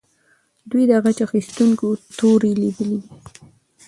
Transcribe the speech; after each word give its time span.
دوی 0.69 0.83
د 0.89 0.91
غچ 1.03 1.17
اخیستونکې 1.27 1.87
تورې 2.17 2.51
لیدلې. 2.61 2.99